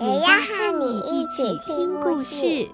[0.00, 2.70] 也要和你一起听故事。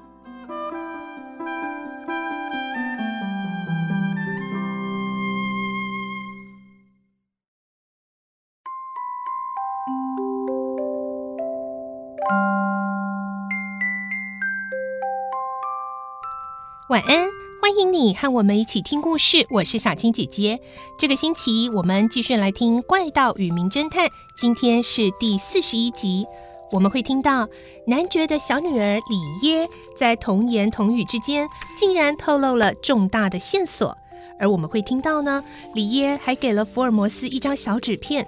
[16.91, 17.27] 晚安，
[17.63, 19.47] 欢迎你和我们一起听故事。
[19.49, 20.61] 我是小青姐姐。
[20.99, 26.27] 这个星期我们继续来听《怪盗与名侦探》，今天是第四十一集。
[26.75, 27.49] 我们会听到
[27.87, 33.97] 男爵的小女儿里耶在童言童语之间，竟然透露了重大的线索。
[34.41, 38.27] 而我们会听到呢，里耶还给了福尔摩斯一张小纸片，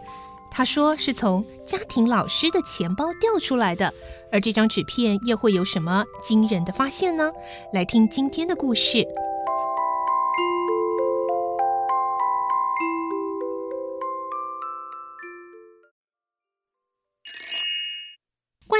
[0.48, 3.92] 他说是从家庭老师的钱包掉出来的。
[4.30, 7.32] 而这张纸片又会有什么惊人的发现呢？
[7.72, 8.98] 来听今天的故事，《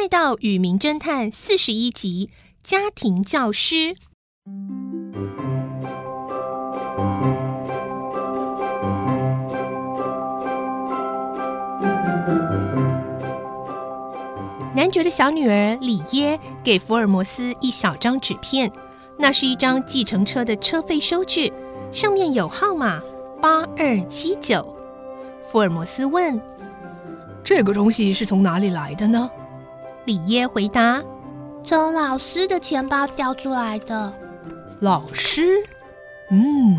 [0.07, 2.31] 怪盗与名侦探》四十一集：
[2.63, 3.97] 家庭教师。
[14.77, 18.71] 男爵的小女儿里耶给福尔摩斯一小张纸片，
[19.19, 21.53] 那是一张计程车的车费收据，
[21.91, 23.03] 上面有号码
[23.43, 24.73] 八二七九。
[25.51, 26.41] 福尔摩斯问
[27.43, 29.29] ：“这个东西是从哪里来的呢？”
[30.07, 31.03] 里耶回答
[31.63, 34.13] ：“从老师的钱包掉出来的。”
[34.81, 35.63] 老师？
[36.31, 36.79] 嗯。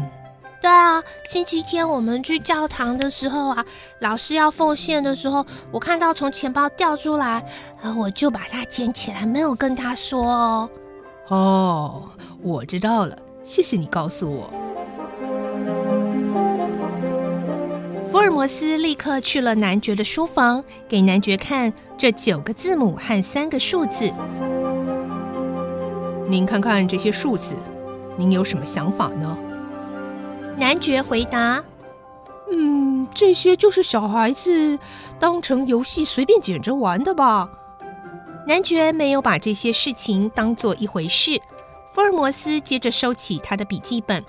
[0.59, 3.64] 对啊，星期天我们去教堂的时候啊，
[3.99, 7.45] 老师要奉献的时候，我看到从钱包掉出来，
[7.82, 10.70] 然后我就把它捡起来，没有跟他说哦。
[11.27, 12.04] 哦，
[12.42, 14.49] 我知道了，谢谢你告诉我。
[18.12, 24.12] 福尔摩斯立刻去了男爵的书房，给男爵看这九个字母和三个数字。
[26.30, 27.54] 您看看这些数字，
[28.16, 29.38] 您有什么想法呢？
[30.58, 31.62] 男爵回答
[32.50, 34.80] ：“嗯，这些就是小孩子
[35.20, 37.50] 当成游戏随便捡着玩的吧。”
[38.48, 41.42] 男爵没有把这些事情当做一回事。
[41.94, 44.23] 福尔摩斯接着收起他的笔记本，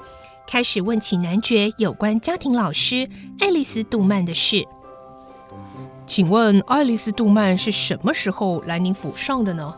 [0.50, 3.06] 开始问起男爵有关家庭老师
[3.38, 4.66] 爱丽丝·杜曼的事。
[6.06, 9.74] 请问爱丽丝·杜曼是什么时候来您府上的呢？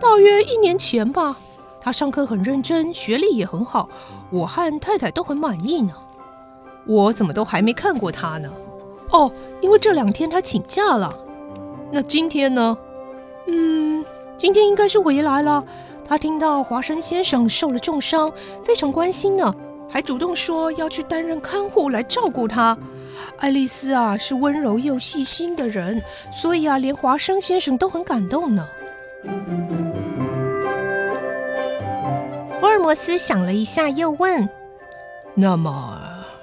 [0.00, 1.36] 大约一年前吧。
[1.82, 3.90] 她上课很认真，学历也很好。
[4.30, 5.92] 我和太太都很满意呢。
[6.86, 8.50] 我怎么都还没看过她呢？
[9.10, 9.30] 哦，
[9.60, 11.14] 因为这两天她请假了。
[11.92, 12.74] 那今天呢？
[13.48, 14.02] 嗯，
[14.38, 15.62] 今天应该是回来了。
[16.06, 18.30] 他听到华生先生受了重伤，
[18.62, 19.54] 非常关心呢，
[19.94, 22.76] 还主动说要去担任看护来照顾他。
[23.38, 28.66] 爱丽丝啊，是温柔又细心的人，所以啊，连华生先生都很感动呢。
[32.60, 34.48] 福尔摩斯想了一下，又问
[35.32, 35.96] ：“那么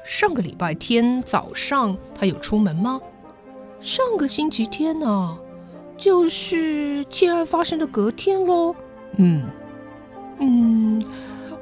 [0.06, 3.02] 上个礼拜天早上他有出门吗？
[3.82, 5.38] 上个星期天呢、啊？
[5.98, 8.74] 就是窃案发生的隔天喽。
[9.18, 9.44] 嗯
[10.40, 11.04] 嗯，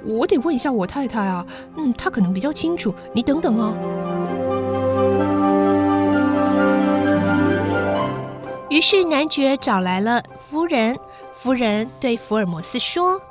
[0.04, 1.46] 我得问一下我太太啊。
[1.78, 2.94] 嗯，她可能比较清楚。
[3.14, 3.74] 你等等啊。”
[8.70, 10.98] 于是男爵找来了夫人。
[11.34, 13.22] 夫人对福尔摩斯说。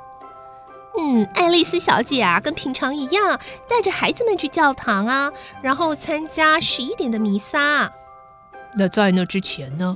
[0.97, 5.31] 嗯，爱丽丝小姐啊，跟平常一样，带着孩子们去教堂啊，
[5.61, 7.89] 然后参加十一点的弥撒。
[8.75, 9.95] 那在那之前呢？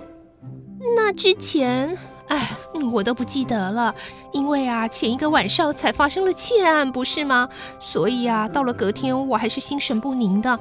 [0.95, 1.97] 那之前，
[2.27, 2.49] 哎，
[2.91, 3.93] 我都不记得了，
[4.31, 7.47] 因为啊，前一个晚上才发生了窃案，不是吗？
[7.79, 10.57] 所以啊，到了隔天，我还是心神不宁的。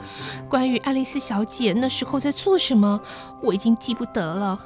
[0.49, 3.01] 关于爱丽丝小姐那时候在做什么，
[3.41, 4.59] 我已经记不得了。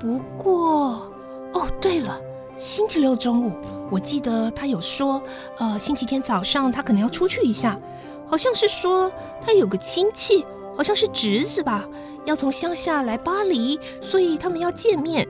[0.00, 1.12] 不过，
[1.52, 2.18] 哦，对了。
[2.56, 3.58] 星期六中午，
[3.90, 5.20] 我记得他有说，
[5.58, 7.78] 呃，星期天早上他可能要出去一下，
[8.26, 9.12] 好像是说
[9.44, 10.42] 他有个亲戚，
[10.74, 11.84] 好像是侄子吧，
[12.24, 15.28] 要从乡下来巴黎，所以他们要见面。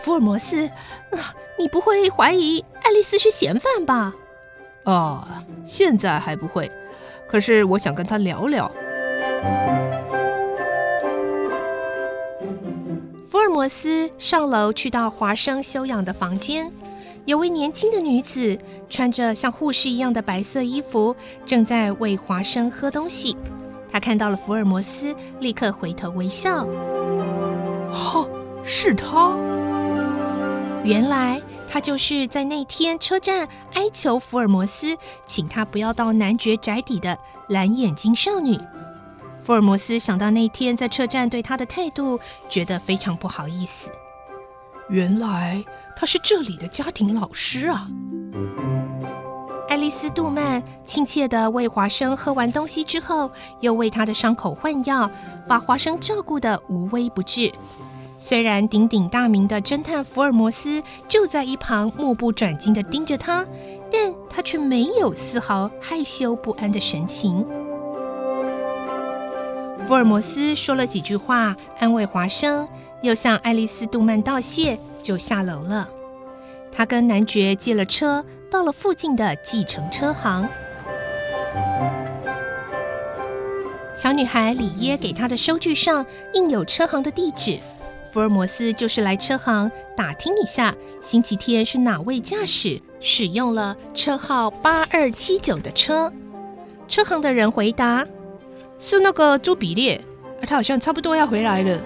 [0.00, 0.66] 哎，福尔摩斯，
[1.10, 4.14] 啊，你不会怀疑爱丽丝是嫌犯吧？
[4.84, 6.72] 啊，现在还不会，
[7.28, 8.70] 可是我想跟他聊聊。
[13.30, 16.72] 福尔摩斯上楼去到华生休养的房间，
[17.26, 18.58] 有位年轻的女子
[18.88, 21.14] 穿着像护士一样的白色衣服，
[21.44, 23.36] 正在喂华生喝东西。
[23.92, 26.66] 她看到了福尔摩斯，立刻回头微笑。
[27.92, 28.26] 哈，
[28.64, 29.36] 是他。
[30.82, 34.96] 原来他就是在那天车站哀求福尔摩斯，
[35.26, 37.16] 请他不要到男爵宅邸的
[37.48, 38.58] 蓝眼睛少女。
[39.44, 42.18] 福尔摩斯想到那天在车站对他的态度，
[42.48, 43.90] 觉得非常不好意思。
[44.88, 45.62] 原来
[45.94, 47.86] 他是这里的家庭老师啊！
[49.68, 53.30] 爱丽丝·杜曼亲切地为华生喝完东西之后，
[53.60, 55.08] 又为他的伤口换药，
[55.46, 57.52] 把华生照顾得无微不至。
[58.22, 63.46] 虽然鼎鼎大名的侦探福尔摩斯就在一旁目不转睛地盯着他，
[63.90, 67.44] 但他却没有丝毫害羞不安的神情。
[69.88, 72.68] 福尔摩斯说了几句话安慰华生，
[73.00, 75.88] 又向爱丽丝·杜曼道谢，就下楼了。
[76.70, 80.46] 他跟男爵借了车，到了附近的计程车行。
[83.96, 87.58] 小女孩里耶给他的收据上印有车行的地址。
[88.12, 96.12] 福尔摩斯就是来车行打听一下，星期天是哪位驾驶使用了车号八二七九的车。
[96.88, 98.04] 车行的人回答
[98.80, 100.04] ：“是那个朱比列，
[100.42, 101.78] 他好像差不多要回来了。”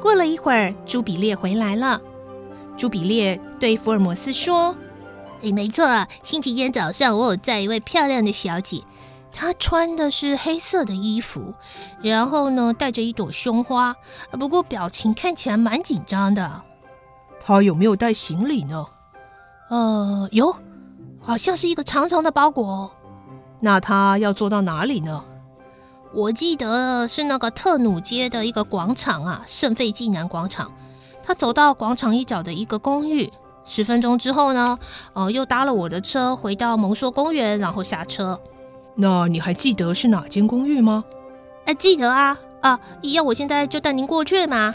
[0.00, 2.00] 过了一会儿，朱比列回来了。
[2.76, 4.76] 朱比列对福尔摩斯说
[5.42, 8.82] ：“诶，没错啊，星期天早上我有载一位漂亮的小姐。”
[9.32, 11.52] 她穿的是黑色的衣服，
[12.00, 13.94] 然后呢，带着一朵胸花，
[14.32, 16.62] 不过表情看起来蛮紧张的。
[17.44, 18.86] 他有没有带行李呢？
[19.68, 20.56] 呃，有，
[21.20, 22.90] 好像是一个长长的包裹。
[23.60, 25.24] 那他要坐到哪里呢？
[26.12, 30.72] 我记得是那个特努街的一个广场啊，圣费济南广场。
[31.22, 33.30] 他走到广场一角的一个公寓，
[33.64, 34.78] 十分钟之后呢，
[35.12, 38.40] 呃，又搭了我的车回到蒙梭公园，然后下车。
[38.98, 41.04] 那你还记得是哪间公寓吗？
[41.66, 42.80] 哎，记得啊啊！
[43.02, 44.74] 要我现在就带您过去吗？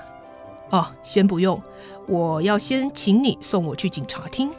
[0.70, 1.60] 啊，先不用，
[2.08, 4.52] 我要先请你送我去警察厅。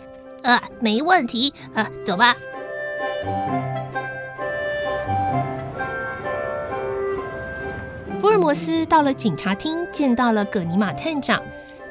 [0.43, 2.35] 呃，没问题，呃，走吧。
[8.21, 11.41] 福尔摩斯到了警察厅，见到了葛尼玛探长，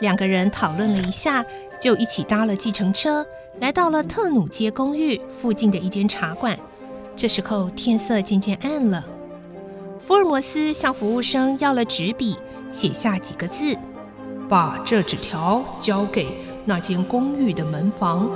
[0.02, 1.46] 两个人讨论了一下，
[1.80, 3.26] 就一起搭了计程车，
[3.60, 6.60] 来到了特努街公寓附近的一间茶馆。
[7.16, 9.06] 这时候天色渐渐暗了，
[10.06, 12.36] 福尔摩斯向服务生要了纸笔，
[12.72, 13.78] 写下几个字，
[14.50, 16.28] 把这纸条交给
[16.66, 18.28] 那间公寓的门房。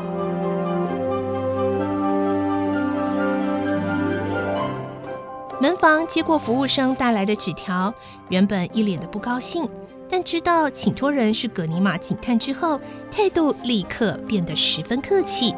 [5.60, 7.92] 门房接过服务生带来的纸条，
[8.30, 9.68] 原本一脸的不高兴，
[10.08, 12.80] 但知道请托人是葛尼玛警探之后，
[13.10, 15.56] 态度立刻变得十分客气。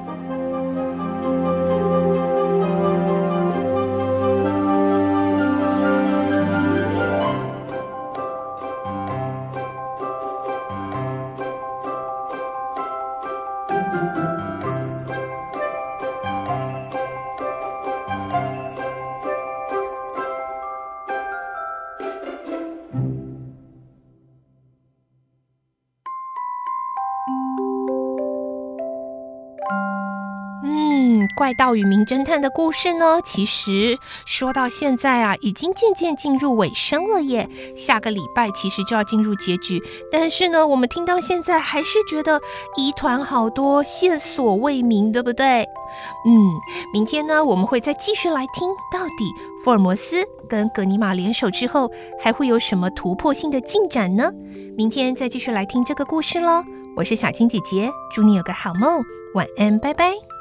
[31.38, 37.48] 怪盗与名侦探的故事呢，其实说到现在啊，已经渐渐进入尾声了耶。
[37.76, 39.80] 下个礼拜其实就要进入结局，
[40.12, 42.42] 但是呢，我们听到现在还是觉得
[42.76, 45.64] 疑团好多，线索未明，对不对？
[46.26, 46.52] 嗯，
[46.92, 49.32] 明天呢，我们会再继续来听，到底
[49.64, 54.32] 福尔摩斯跟葛尼玛联手之后，还会有什么突破性的进展呢？
[54.76, 56.64] 明天再继续来听这个故事喽。
[56.96, 59.04] 我是小青姐姐，祝你有个好梦，
[59.36, 60.37] 晚安，拜拜。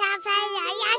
[0.00, 0.89] 小朋友要，